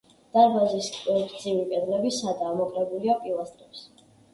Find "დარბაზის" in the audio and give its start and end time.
0.37-0.87